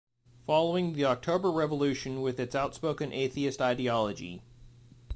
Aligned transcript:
Following 0.47 0.93
the 0.93 1.05
October 1.05 1.51
Revolution 1.51 2.21
with 2.21 2.39
its 2.39 2.55
outspoken 2.55 3.13
atheist 3.13 3.61
ideology. 3.61 4.41